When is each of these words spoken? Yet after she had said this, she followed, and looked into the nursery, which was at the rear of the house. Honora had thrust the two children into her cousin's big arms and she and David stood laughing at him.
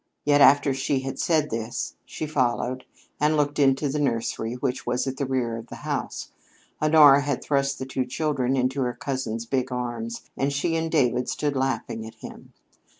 Yet 0.25 0.41
after 0.41 0.73
she 0.73 1.01
had 1.01 1.19
said 1.19 1.51
this, 1.51 1.93
she 2.05 2.25
followed, 2.25 2.85
and 3.19 3.37
looked 3.37 3.59
into 3.59 3.87
the 3.87 3.99
nursery, 3.99 4.55
which 4.55 4.83
was 4.83 5.05
at 5.05 5.17
the 5.17 5.27
rear 5.27 5.57
of 5.57 5.67
the 5.67 5.75
house. 5.85 6.31
Honora 6.81 7.21
had 7.21 7.43
thrust 7.43 7.77
the 7.77 7.85
two 7.85 8.05
children 8.05 8.55
into 8.57 8.81
her 8.81 8.95
cousin's 8.95 9.45
big 9.45 9.71
arms 9.71 10.23
and 10.35 10.51
she 10.51 10.75
and 10.75 10.91
David 10.91 11.29
stood 11.29 11.55
laughing 11.55 12.03
at 12.07 12.15
him. 12.15 12.51